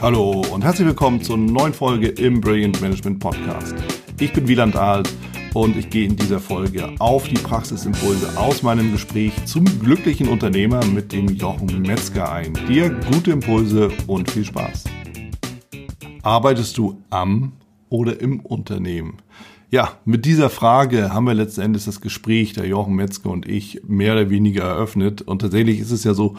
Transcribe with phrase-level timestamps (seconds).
[0.00, 3.74] Hallo und herzlich willkommen zur neuen Folge im Brilliant Management Podcast.
[4.18, 5.08] Ich bin Wieland Alt
[5.54, 10.84] und ich gehe in dieser Folge auf die Praxisimpulse aus meinem Gespräch zum glücklichen Unternehmer
[10.84, 12.52] mit dem Jochen Metzger ein.
[12.68, 14.84] Dir gute Impulse und viel Spaß.
[16.22, 17.52] Arbeitest du am
[17.88, 19.18] oder im Unternehmen?
[19.70, 23.82] Ja, mit dieser Frage haben wir letzten Endes das Gespräch, der Jochen Metzger und ich,
[23.86, 25.22] mehr oder weniger eröffnet.
[25.22, 26.36] Und tatsächlich ist es ja so,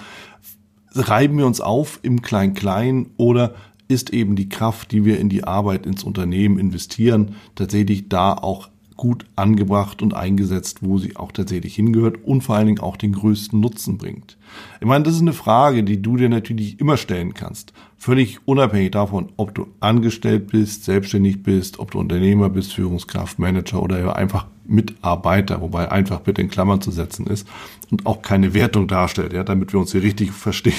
[0.95, 3.55] reiben wir uns auf im Klein-Klein oder
[3.87, 8.69] ist eben die Kraft, die wir in die Arbeit, ins Unternehmen investieren, tatsächlich da auch
[8.97, 13.11] gut angebracht und eingesetzt, wo sie auch tatsächlich hingehört und vor allen Dingen auch den
[13.11, 14.37] größten Nutzen bringt.
[14.79, 17.73] Ich meine, das ist eine Frage, die du dir natürlich immer stellen kannst.
[17.97, 23.81] Völlig unabhängig davon, ob du angestellt bist, selbstständig bist, ob du Unternehmer bist, Führungskraft, Manager
[23.81, 27.47] oder einfach Mitarbeiter, wobei einfach bitte in Klammern zu setzen ist
[27.91, 30.73] und auch keine Wertung darstellt, ja, damit wir uns hier richtig verstehen.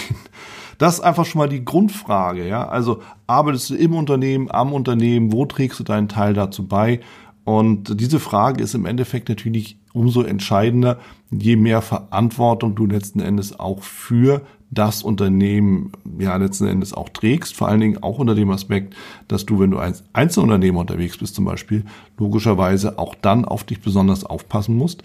[0.79, 2.69] Das ist einfach schon mal die Grundfrage, ja.
[2.69, 7.01] Also arbeitest du im Unternehmen, am Unternehmen, wo trägst du deinen Teil dazu bei?
[7.47, 10.99] Und diese Frage ist im Endeffekt natürlich umso entscheidender,
[11.31, 17.55] je mehr Verantwortung du letzten Endes auch für das Unternehmen ja letzten Endes auch trägst.
[17.55, 18.97] Vor allen Dingen auch unter dem Aspekt,
[19.29, 21.85] dass du, wenn du als Einzelunternehmer unterwegs bist zum Beispiel,
[22.19, 25.05] logischerweise auch dann auf dich besonders aufpassen musst,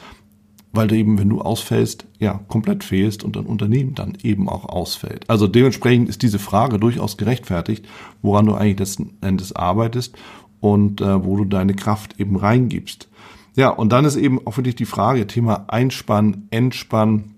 [0.73, 4.65] weil du eben, wenn du ausfällst, ja, komplett fehlst und dein Unternehmen dann eben auch
[4.65, 5.29] ausfällt.
[5.29, 7.87] Also dementsprechend ist diese Frage durchaus gerechtfertigt,
[8.23, 10.15] woran du eigentlich letzten Endes arbeitest
[10.61, 13.09] und äh, wo du deine Kraft eben reingibst.
[13.55, 17.35] Ja, und dann ist eben auch wirklich die Frage, Thema Einspann, Entspann.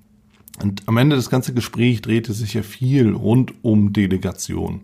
[0.62, 4.82] Und am Ende des ganzen Gesprächs drehte sich ja viel rund um Delegation.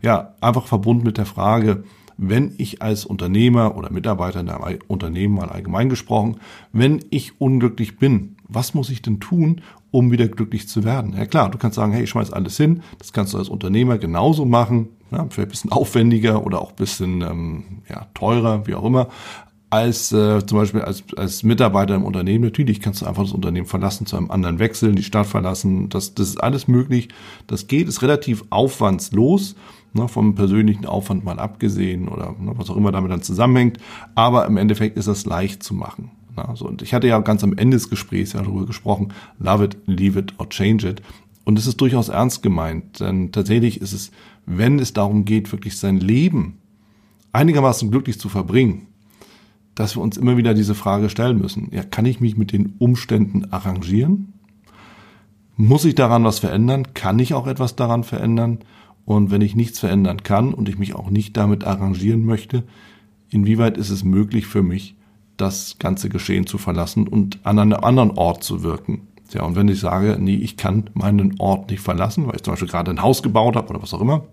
[0.00, 1.84] Ja, einfach verbunden mit der Frage,
[2.16, 6.36] wenn ich als Unternehmer oder Mitarbeiter in einem Unternehmen mal allgemein gesprochen,
[6.72, 11.14] wenn ich unglücklich bin, was muss ich denn tun, um wieder glücklich zu werden?
[11.16, 13.98] Ja klar, du kannst sagen, hey, ich schmeiß alles hin, das kannst du als Unternehmer
[13.98, 18.74] genauso machen, ja, vielleicht ein bisschen aufwendiger oder auch ein bisschen ähm, ja, teurer, wie
[18.74, 19.08] auch immer,
[19.70, 22.44] als äh, zum Beispiel als, als Mitarbeiter im Unternehmen.
[22.44, 25.88] Natürlich kannst du einfach das Unternehmen verlassen, zu einem anderen wechseln, die Stadt verlassen.
[25.88, 27.08] Das, das ist alles möglich.
[27.46, 29.54] Das geht, ist relativ aufwandslos,
[29.92, 33.78] ne, vom persönlichen Aufwand mal abgesehen oder ne, was auch immer damit dann zusammenhängt.
[34.16, 36.10] Aber im Endeffekt ist das leicht zu machen.
[36.40, 36.66] Na, so.
[36.66, 40.18] Und ich hatte ja ganz am Ende des Gesprächs ja darüber gesprochen, love it, leave
[40.18, 41.02] it or change it.
[41.44, 44.10] Und es ist durchaus ernst gemeint, denn tatsächlich ist es,
[44.46, 46.58] wenn es darum geht, wirklich sein Leben
[47.32, 48.86] einigermaßen glücklich zu verbringen,
[49.74, 51.68] dass wir uns immer wieder diese Frage stellen müssen.
[51.72, 54.34] Ja, kann ich mich mit den Umständen arrangieren?
[55.56, 56.94] Muss ich daran was verändern?
[56.94, 58.58] Kann ich auch etwas daran verändern?
[59.04, 62.64] Und wenn ich nichts verändern kann und ich mich auch nicht damit arrangieren möchte,
[63.28, 64.94] inwieweit ist es möglich für mich,
[65.40, 69.08] das ganze Geschehen zu verlassen und an einem anderen Ort zu wirken?
[69.32, 72.52] Ja, und wenn ich sage, nee, ich kann meinen Ort nicht verlassen, weil ich zum
[72.52, 74.24] Beispiel gerade ein Haus gebaut habe oder was auch immer,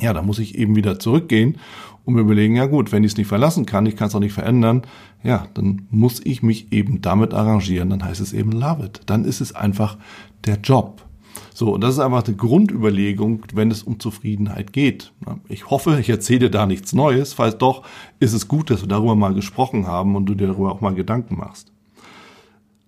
[0.00, 1.58] ja, dann muss ich eben wieder zurückgehen
[2.04, 4.20] und mir überlegen, ja gut, wenn ich es nicht verlassen kann, ich kann es auch
[4.20, 4.82] nicht verändern,
[5.22, 9.00] ja, dann muss ich mich eben damit arrangieren, dann heißt es eben love it.
[9.06, 9.96] Dann ist es einfach
[10.44, 11.05] der Job.
[11.54, 15.12] So, und das ist einfach eine Grundüberlegung, wenn es um Zufriedenheit geht.
[15.48, 17.32] Ich hoffe, ich erzähle da nichts Neues.
[17.32, 17.82] Falls doch,
[18.20, 20.94] ist es gut, dass wir darüber mal gesprochen haben und du dir darüber auch mal
[20.94, 21.72] Gedanken machst.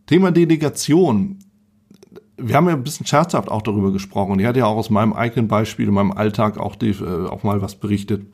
[0.06, 1.38] Thema Delegation.
[2.36, 4.38] Wir haben ja ein bisschen scherzhaft auch darüber gesprochen.
[4.38, 7.42] Ich hatte ja auch aus meinem eigenen Beispiel, in meinem Alltag auch, die, äh, auch
[7.42, 8.26] mal was berichtet,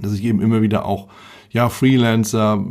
[0.00, 1.08] dass ich eben immer wieder auch
[1.56, 2.62] ja, Freelancer,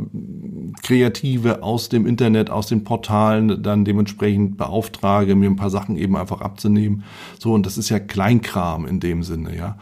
[0.84, 6.16] Kreative aus dem Internet, aus den Portalen dann dementsprechend beauftrage, mir ein paar Sachen eben
[6.16, 7.02] einfach abzunehmen.
[7.40, 9.76] So, und das ist ja Kleinkram in dem Sinne, ja.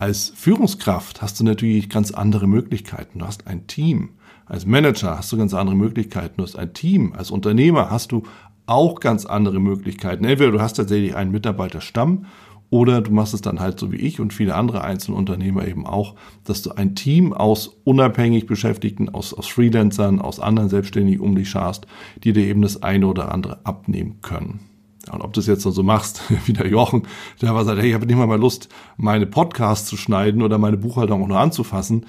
[0.00, 3.20] Als Führungskraft hast du natürlich ganz andere Möglichkeiten.
[3.20, 4.08] Du hast ein Team.
[4.46, 6.34] Als Manager hast du ganz andere Möglichkeiten.
[6.38, 7.12] Du hast ein Team.
[7.16, 8.24] Als Unternehmer hast du
[8.66, 10.24] auch ganz andere Möglichkeiten.
[10.24, 12.26] Entweder du hast tatsächlich einen Mitarbeiterstamm
[12.72, 16.14] oder du machst es dann halt so wie ich und viele andere Einzelunternehmer eben auch,
[16.44, 21.50] dass du ein Team aus unabhängig Beschäftigten, aus, aus Freelancern, aus anderen Selbstständigen um dich
[21.50, 21.86] scharst,
[22.24, 24.60] die dir eben das eine oder andere abnehmen können.
[25.10, 27.02] Und ob du es jetzt so machst, wie der Jochen,
[27.42, 30.56] der aber sagt, hey, ich habe nicht mal mal Lust, meine Podcasts zu schneiden oder
[30.56, 32.06] meine Buchhaltung auch nur anzufassen,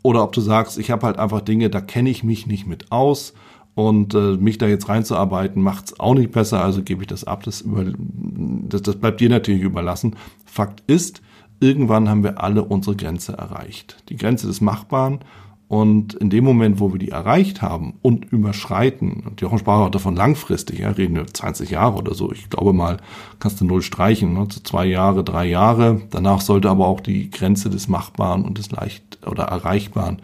[0.00, 2.92] oder ob du sagst, ich habe halt einfach Dinge, da kenne ich mich nicht mit
[2.92, 3.34] aus
[3.78, 7.44] und äh, mich da jetzt reinzuarbeiten, macht's auch nicht besser, also gebe ich das ab.
[7.44, 10.16] Das, über, das, das bleibt dir natürlich überlassen.
[10.44, 11.22] Fakt ist,
[11.60, 14.02] irgendwann haben wir alle unsere Grenze erreicht.
[14.08, 15.20] Die Grenze des Machbaren
[15.68, 19.90] und in dem Moment, wo wir die erreicht haben und überschreiten, und Jochen sprach auch
[19.90, 22.96] davon langfristig, ja, reden wir 20 Jahre oder so, ich glaube mal,
[23.38, 26.00] kannst du null streichen, ne, zu zwei Jahre, drei Jahre.
[26.10, 30.20] Danach sollte aber auch die Grenze des Machbaren und des Leicht oder Erreichbaren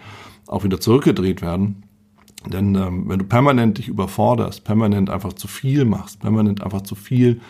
[0.49, 1.84] auch wieder zurückgedreht werden.
[2.47, 6.95] Denn ähm, wenn du permanent dich überforderst, permanent einfach zu viel machst, permanent einfach zu
[6.95, 7.41] viel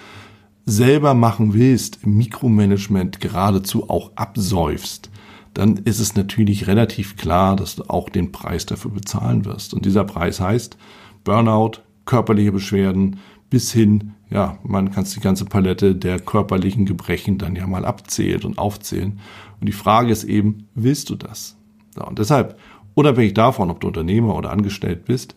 [0.67, 5.11] selber machen willst, Mikromanagement geradezu auch absäufst,
[5.52, 9.75] dann ist es natürlich relativ klar, dass du auch den Preis dafür bezahlen wirst.
[9.75, 10.76] Und dieser Preis heißt
[11.23, 13.19] Burnout, körperliche Beschwerden
[13.50, 18.43] bis hin, ja, man kann die ganze Palette der körperlichen Gebrechen dann ja mal abzählen
[18.43, 19.20] und aufzählen.
[19.61, 21.56] Und die Frage ist eben, willst du das?
[21.97, 22.58] Ja, und deshalb,
[22.94, 25.35] unabhängig davon, ob du Unternehmer oder angestellt bist,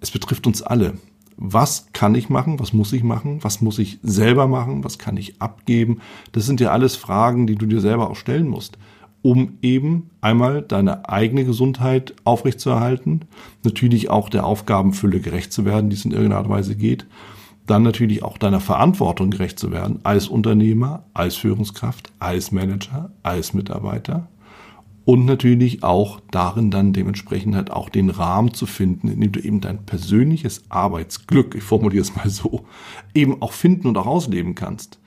[0.00, 0.94] es betrifft uns alle.
[1.36, 2.60] Was kann ich machen?
[2.60, 3.42] Was muss ich machen?
[3.42, 4.84] Was muss ich selber machen?
[4.84, 6.00] Was kann ich abgeben?
[6.32, 8.78] Das sind ja alles Fragen, die du dir selber auch stellen musst,
[9.22, 13.22] um eben einmal deine eigene Gesundheit aufrechtzuerhalten,
[13.64, 17.06] natürlich auch der Aufgabenfülle gerecht zu werden, die es in irgendeiner Art und Weise geht,
[17.66, 23.54] dann natürlich auch deiner Verantwortung gerecht zu werden als Unternehmer, als Führungskraft, als Manager, als
[23.54, 24.28] Mitarbeiter
[25.04, 29.40] und natürlich auch darin dann dementsprechend halt auch den Rahmen zu finden, in dem du
[29.40, 32.64] eben dein persönliches Arbeitsglück, ich formuliere es mal so,
[33.14, 34.98] eben auch finden und auch ausleben kannst.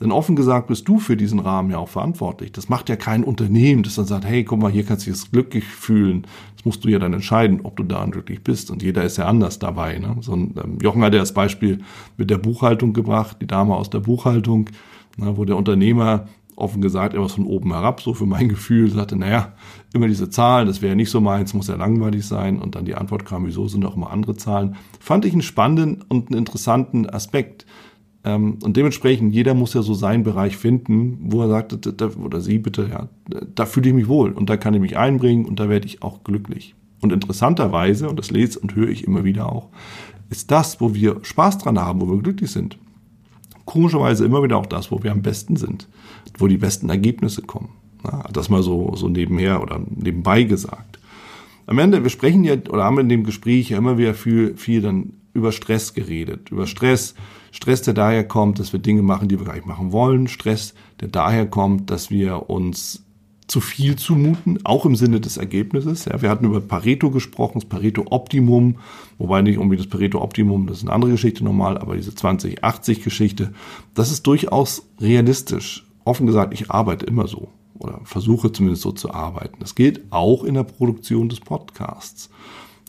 [0.00, 2.52] Denn offen gesagt bist du für diesen Rahmen ja auch verantwortlich.
[2.52, 5.30] Das macht ja kein Unternehmen, das dann sagt, hey, guck mal, hier kannst du dich
[5.30, 6.24] glücklich fühlen.
[6.54, 8.70] Das musst du ja dann entscheiden, ob du daran glücklich bist.
[8.70, 9.98] Und jeder ist ja anders dabei.
[9.98, 10.16] Ne?
[10.20, 11.80] So ein, ähm, Jochen hat ja das Beispiel
[12.16, 14.70] mit der Buchhaltung gebracht, die Dame aus der Buchhaltung,
[15.16, 19.16] na, wo der Unternehmer offen gesagt etwas von oben herab, so für mein Gefühl, sagte,
[19.16, 19.52] naja,
[19.94, 22.58] immer diese Zahlen, das wäre nicht so meins, muss ja langweilig sein.
[22.58, 24.76] Und dann die Antwort kam, wieso sind auch immer andere Zahlen.
[25.00, 27.66] Fand ich einen spannenden und einen interessanten Aspekt.
[28.24, 31.72] Ähm, und dementsprechend, jeder muss ja so seinen Bereich finden, wo er sagt,
[32.18, 33.08] oder sie bitte, ja,
[33.54, 36.02] da fühle ich mich wohl und da kann ich mich einbringen und da werde ich
[36.02, 36.74] auch glücklich.
[37.00, 39.68] Und interessanterweise, und das lese und höre ich immer wieder auch,
[40.30, 42.76] ist das, wo wir Spaß dran haben, wo wir glücklich sind
[43.68, 45.88] komischerweise immer wieder auch das, wo wir am besten sind,
[46.38, 47.68] wo die besten Ergebnisse kommen.
[48.02, 50.98] Ja, das mal so, so nebenher oder nebenbei gesagt.
[51.66, 54.80] Am Ende, wir sprechen ja oder haben in dem Gespräch ja immer wieder viel, viel
[54.80, 56.50] dann über Stress geredet.
[56.50, 57.14] Über Stress,
[57.52, 60.28] Stress, der daher kommt, dass wir Dinge machen, die wir gar nicht machen wollen.
[60.28, 63.04] Stress, der daher kommt, dass wir uns
[63.48, 66.04] zu viel zumuten, auch im Sinne des Ergebnisses.
[66.04, 68.76] Ja, wir hatten über Pareto gesprochen, das Pareto-Optimum,
[69.16, 73.54] wobei nicht irgendwie das Pareto-Optimum, das ist eine andere Geschichte nochmal, aber diese 20-80-Geschichte,
[73.94, 75.86] das ist durchaus realistisch.
[76.04, 77.48] Offen gesagt, ich arbeite immer so
[77.78, 79.56] oder versuche zumindest so zu arbeiten.
[79.60, 82.30] Das gilt auch in der Produktion des Podcasts.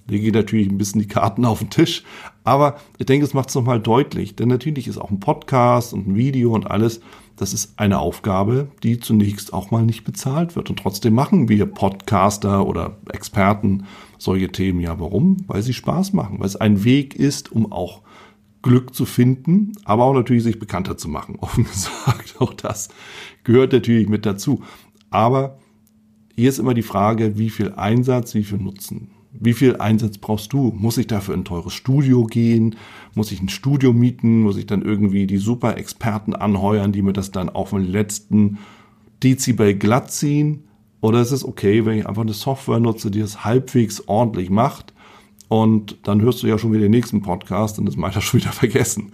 [0.10, 2.04] Lege natürlich ein bisschen die Karten auf den Tisch,
[2.44, 6.08] aber ich denke, es macht es nochmal deutlich, denn natürlich ist auch ein Podcast und
[6.08, 7.02] ein Video und alles
[7.40, 10.70] das ist eine Aufgabe, die zunächst auch mal nicht bezahlt wird.
[10.70, 13.86] Und trotzdem machen wir Podcaster oder Experten
[14.18, 14.82] solche Themen.
[14.82, 15.38] Ja, warum?
[15.48, 18.02] Weil sie Spaß machen, weil es ein Weg ist, um auch
[18.62, 21.38] Glück zu finden, aber auch natürlich sich bekannter zu machen.
[21.40, 22.90] Offen gesagt, auch das
[23.46, 24.62] gehört natürlich mit dazu.
[25.10, 25.60] Aber
[26.36, 29.12] hier ist immer die Frage, wie viel Einsatz, wie viel Nutzen.
[29.32, 30.74] Wie viel Einsatz brauchst du?
[30.76, 32.76] Muss ich dafür in ein teures Studio gehen?
[33.14, 34.42] Muss ich ein Studio mieten?
[34.42, 38.58] Muss ich dann irgendwie die super Experten anheuern, die mir das dann auf den letzten
[39.22, 40.64] Dezibel glatt ziehen?
[41.02, 44.94] Oder ist es okay, wenn ich einfach eine Software nutze, die es halbwegs ordentlich macht?
[45.48, 48.40] Und dann hörst du ja schon wieder den nächsten Podcast und das meint er schon
[48.40, 49.12] wieder vergessen.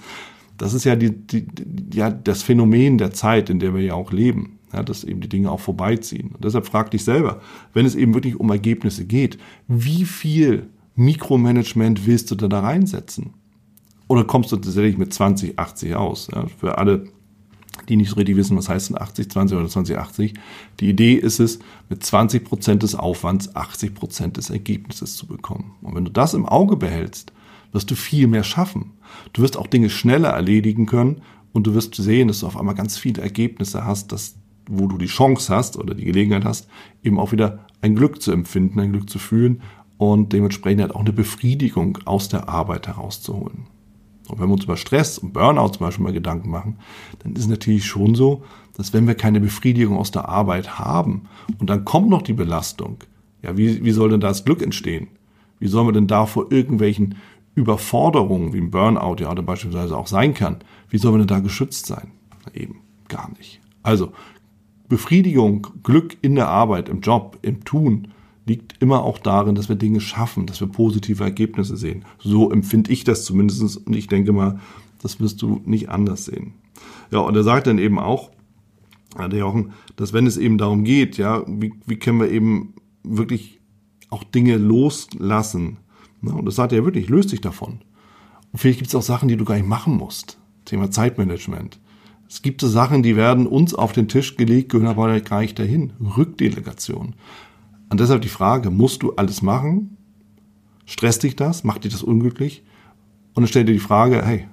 [0.57, 1.45] Das ist ja die, die,
[1.94, 5.30] ja das Phänomen der Zeit, in der wir ja auch leben ja, dass eben die
[5.30, 6.31] Dinge auch vorbeiziehen.
[6.33, 7.42] Und deshalb frag dich selber,
[7.74, 9.38] wenn es eben wirklich um Ergebnisse geht,
[9.68, 13.33] wie viel Mikromanagement willst du da, da reinsetzen?
[14.07, 16.27] Oder kommst du tatsächlich mit 20, 80 aus?
[16.33, 17.06] Ja, für alle,
[17.89, 20.33] die nicht so richtig wissen, was heißt denn 80, 20 oder 20, 80.
[20.80, 25.75] Die Idee ist es, mit 20 Prozent des Aufwands 80 Prozent des Ergebnisses zu bekommen.
[25.82, 27.32] Und wenn du das im Auge behältst,
[27.72, 28.91] wirst du viel mehr schaffen.
[29.34, 31.22] Du wirst auch Dinge schneller erledigen können
[31.55, 34.36] und du wirst sehen, dass du auf einmal ganz viele Ergebnisse hast, dass
[34.67, 36.67] wo du die Chance hast oder die Gelegenheit hast,
[37.03, 39.62] eben auch wieder ein Glück zu empfinden, ein Glück zu fühlen
[39.98, 43.67] und dementsprechend halt auch eine Befriedigung aus der Arbeit herauszuholen.
[44.27, 46.77] Und wenn wir uns über Stress und Burnout zum Beispiel mal Gedanken machen,
[47.19, 48.43] dann ist es natürlich schon so,
[48.75, 51.24] dass wenn wir keine Befriedigung aus der Arbeit haben
[51.60, 52.98] und dann kommt noch die Belastung,
[53.43, 55.07] ja, wie, wie soll denn da das Glück entstehen?
[55.60, 57.15] Wie sollen wir denn da vor irgendwelchen
[57.53, 60.57] Überforderungen, wie ein Burnout ja oder beispielsweise auch sein kann,
[60.89, 62.12] wie sollen wir denn da geschützt sein?
[62.53, 63.62] Eben gar nicht.
[63.84, 64.12] Also
[64.88, 68.10] Befriedigung, Glück in der Arbeit, im Job, im Tun
[68.46, 72.06] liegt immer auch darin, dass wir Dinge schaffen, dass wir positive Ergebnisse sehen.
[72.20, 74.60] So empfinde ich das zumindest und ich denke mal,
[75.01, 76.54] das wirst du nicht anders sehen.
[77.12, 78.32] Ja, und er sagt dann eben auch,
[79.18, 82.74] der Jochen, dass wenn es eben darum geht, ja, wie, wie können wir eben
[83.04, 83.60] wirklich
[84.10, 85.77] auch Dinge loslassen.
[86.22, 86.34] Ne?
[86.34, 87.80] Und das sagt er wirklich, löst dich davon.
[88.51, 90.38] Und vielleicht gibt es auch Sachen, die du gar nicht machen musst.
[90.65, 91.80] Thema Zeitmanagement.
[92.27, 95.58] Es gibt so Sachen, die werden uns auf den Tisch gelegt, gehören aber gar nicht
[95.60, 95.94] dahin.
[96.17, 97.15] Rückdelegation.
[97.89, 99.98] Und deshalb die Frage, musst du alles machen?
[100.86, 101.63] Stresst dich das?
[101.63, 102.63] Macht dich das unglücklich?
[103.34, 104.48] Und dann stell dir die Frage, hey,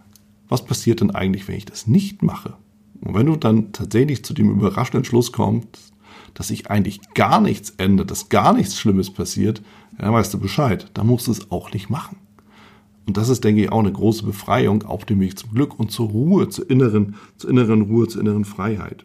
[0.49, 2.55] was passiert denn eigentlich, wenn ich das nicht mache?
[3.01, 5.93] Und wenn du dann tatsächlich zu dem überraschenden Schluss kommst,
[6.35, 9.63] dass sich eigentlich gar nichts ändert, dass gar nichts Schlimmes passiert,
[9.99, 10.91] dann weißt du Bescheid.
[10.95, 12.17] Dann musst du es auch nicht machen.
[13.07, 15.91] Und das ist, denke ich, auch eine große Befreiung auf dem Weg zum Glück und
[15.91, 19.05] zur Ruhe, zur inneren, zur inneren Ruhe, zur inneren Freiheit.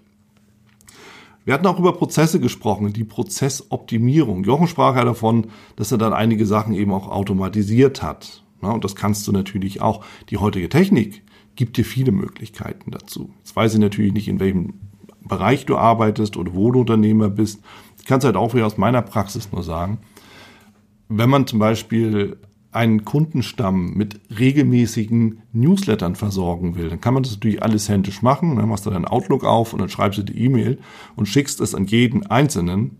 [1.46, 4.44] Wir hatten auch über Prozesse gesprochen, die Prozessoptimierung.
[4.44, 8.44] Jochen sprach ja davon, dass er dann einige Sachen eben auch automatisiert hat.
[8.60, 10.04] und das kannst du natürlich auch.
[10.30, 11.24] Die heutige Technik
[11.56, 13.34] gibt dir viele Möglichkeiten dazu.
[13.40, 14.74] Jetzt weiß ich natürlich nicht, in welchem
[15.22, 17.62] Bereich du arbeitest oder wo du Unternehmer bist.
[17.98, 20.00] Ich kann es halt auch wieder aus meiner Praxis nur sagen.
[21.08, 22.38] Wenn man zum Beispiel
[22.78, 28.56] einen Kundenstamm mit regelmäßigen Newslettern versorgen will, dann kann man das natürlich alles händisch machen.
[28.56, 30.78] Dann machst du deinen Outlook auf und dann schreibst du die E-Mail
[31.16, 32.98] und schickst es an jeden Einzelnen.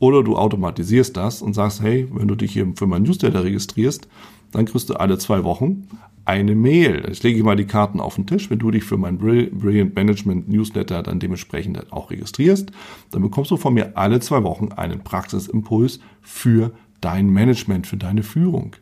[0.00, 4.08] Oder du automatisierst das und sagst, hey, wenn du dich hier für mein Newsletter registrierst,
[4.50, 5.86] dann kriegst du alle zwei Wochen
[6.24, 7.04] eine Mail.
[7.06, 8.50] Jetzt lege ich mal die Karten auf den Tisch.
[8.50, 12.72] Wenn du dich für mein Brilliant Management Newsletter dann dementsprechend auch registrierst,
[13.10, 18.22] dann bekommst du von mir alle zwei Wochen einen Praxisimpuls für dein Management, für deine
[18.22, 18.74] Führung.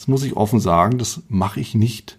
[0.00, 2.18] Das muss ich offen sagen, das mache ich nicht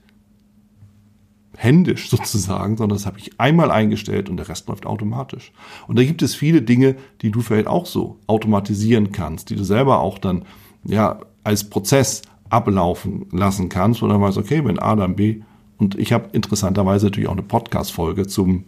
[1.57, 5.51] händisch sozusagen, sondern das habe ich einmal eingestellt und der Rest läuft automatisch.
[5.87, 9.63] Und da gibt es viele Dinge, die du vielleicht auch so automatisieren kannst, die du
[9.63, 10.45] selber auch dann
[10.83, 15.41] ja als Prozess ablaufen lassen kannst, wo dann weißt, okay, wenn A, dann B.
[15.79, 18.65] Und ich habe interessanterweise natürlich auch eine Podcast-Folge zum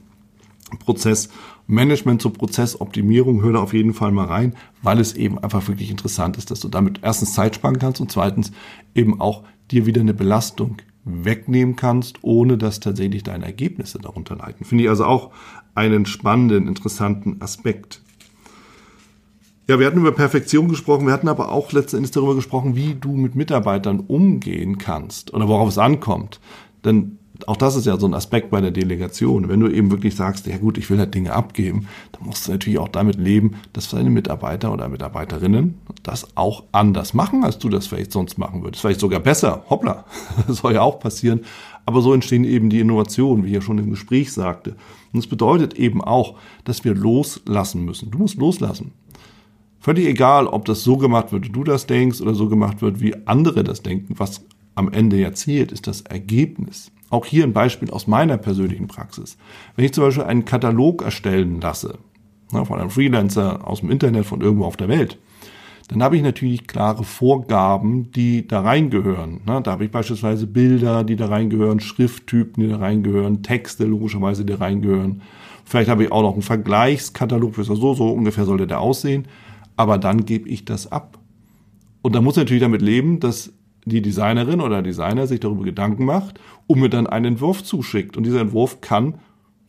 [0.80, 1.30] Prozess
[1.68, 5.90] Management zur Prozessoptimierung, hör da auf jeden Fall mal rein, weil es eben einfach wirklich
[5.90, 8.52] interessant ist, dass du damit erstens Zeit sparen kannst und zweitens
[8.94, 14.66] eben auch dir wieder eine Belastung wegnehmen kannst, ohne dass tatsächlich deine Ergebnisse darunter leiden.
[14.66, 15.32] Finde ich also auch
[15.76, 18.02] einen spannenden, interessanten Aspekt.
[19.68, 23.14] Ja, wir hatten über Perfektion gesprochen, wir hatten aber auch letztendlich darüber gesprochen, wie du
[23.14, 26.42] mit Mitarbeitern umgehen kannst oder worauf es ankommt.
[26.84, 29.50] Denn auch das ist ja so ein Aspekt bei der Delegation.
[29.50, 32.52] Wenn du eben wirklich sagst, ja gut, ich will halt Dinge abgeben, dann musst du
[32.52, 37.70] natürlich auch damit leben, dass deine Mitarbeiter oder Mitarbeiterinnen das auch anders machen, als du
[37.70, 38.82] das vielleicht sonst machen würdest.
[38.82, 39.64] Vielleicht sogar besser.
[39.70, 40.06] Hoppla.
[40.48, 41.42] Das soll ja auch passieren.
[41.86, 44.76] Aber so entstehen eben die Innovationen, wie ich ja schon im Gespräch sagte.
[45.12, 48.12] Und es bedeutet eben auch, dass wir loslassen müssen.
[48.12, 48.92] Du musst loslassen.
[49.80, 53.02] Völlig egal, ob das so gemacht wird, wie du das denkst, oder so gemacht wird,
[53.02, 54.16] wie andere das denken.
[54.18, 56.92] Was am Ende ja zählt, ist das Ergebnis.
[57.10, 59.38] Auch hier ein Beispiel aus meiner persönlichen Praxis.
[59.76, 62.00] Wenn ich zum Beispiel einen Katalog erstellen lasse,
[62.52, 65.20] ne, von einem Freelancer aus dem Internet, von irgendwo auf der Welt,
[65.90, 69.42] dann habe ich natürlich klare Vorgaben, die da reingehören.
[69.46, 74.44] Ne, da habe ich beispielsweise Bilder, die da reingehören, Schrifttypen, die da reingehören, Texte logischerweise,
[74.44, 75.22] die da reingehören.
[75.66, 79.28] Vielleicht habe ich auch noch einen Vergleichskatalog, für so, so ungefähr sollte der aussehen.
[79.76, 81.20] Aber dann gebe ich das ab.
[82.02, 83.54] Und da muss natürlich damit leben, dass
[83.86, 88.18] die Designerin oder Designer sich darüber Gedanken macht und mir dann einen Entwurf zuschickt.
[88.18, 89.16] Und dieser Entwurf kann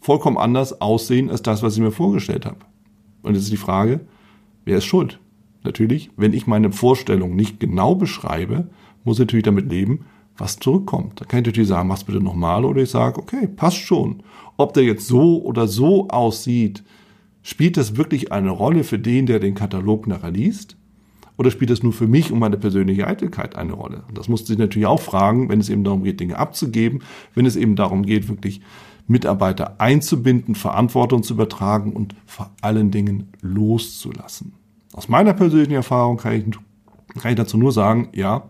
[0.00, 2.58] vollkommen anders aussehen als das, was ich mir vorgestellt habe.
[3.22, 4.00] Und jetzt ist die Frage,
[4.64, 5.18] wer ist schuld?
[5.64, 8.68] Natürlich, wenn ich meine Vorstellung nicht genau beschreibe,
[9.02, 10.04] muss ich natürlich damit leben,
[10.36, 11.20] was zurückkommt.
[11.20, 14.22] Da kann ich natürlich sagen, mach's bitte nochmal oder ich sage, okay, passt schon.
[14.56, 16.84] Ob der jetzt so oder so aussieht,
[17.42, 20.76] spielt das wirklich eine Rolle für den, der den Katalog nachher liest?
[21.36, 24.04] Oder spielt das nur für mich und meine persönliche Eitelkeit eine Rolle?
[24.08, 27.02] Und das musst du sich natürlich auch fragen, wenn es eben darum geht, Dinge abzugeben,
[27.34, 28.60] wenn es eben darum geht, wirklich
[29.06, 34.54] Mitarbeiter einzubinden, Verantwortung zu übertragen und vor allen Dingen loszulassen.
[34.92, 36.44] Aus meiner persönlichen Erfahrung kann ich,
[37.20, 38.48] kann ich dazu nur sagen, ja,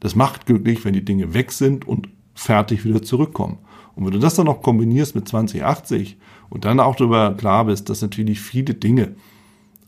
[0.00, 3.58] das macht glücklich, wenn die Dinge weg sind und fertig wieder zurückkommen.
[3.94, 6.18] Und wenn du das dann noch kombinierst mit 2080
[6.50, 9.16] und dann auch darüber klar bist, dass natürlich viele Dinge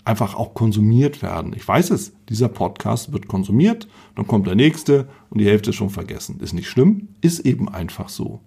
[0.09, 1.53] einfach auch konsumiert werden.
[1.55, 5.77] Ich weiß es, dieser Podcast wird konsumiert, dann kommt der nächste und die Hälfte ist
[5.77, 6.41] schon vergessen.
[6.41, 8.41] Ist nicht schlimm, ist eben einfach so.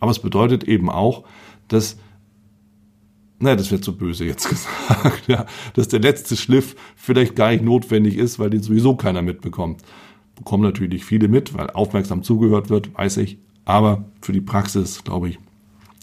[0.00, 1.22] Aber es bedeutet eben auch,
[1.68, 1.98] dass,
[3.38, 7.62] naja, das wird so böse jetzt gesagt, ja, dass der letzte Schliff vielleicht gar nicht
[7.62, 9.82] notwendig ist, weil den sowieso keiner mitbekommt.
[10.34, 13.38] Bekommen natürlich viele mit, weil aufmerksam zugehört wird, weiß ich.
[13.64, 15.38] Aber für die Praxis, glaube ich,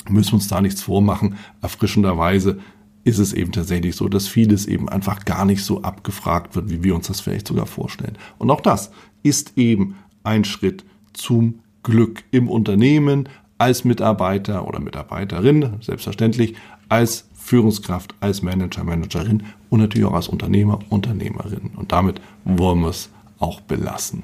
[0.08, 1.36] müssen wir uns da nichts vormachen.
[1.62, 2.60] Erfrischenderweise
[3.04, 6.84] ist es eben tatsächlich so, dass vieles eben einfach gar nicht so abgefragt wird, wie
[6.84, 8.18] wir uns das vielleicht sogar vorstellen.
[8.38, 8.92] Und auch das
[9.24, 13.28] ist eben ein Schritt zum Glück im Unternehmen,
[13.58, 16.56] als Mitarbeiter oder Mitarbeiterin, selbstverständlich,
[16.90, 21.72] als Führungskraft, als Manager, Managerin und natürlich auch als Unternehmer, Unternehmerin.
[21.76, 24.24] Und damit wollen wir es auch belassen.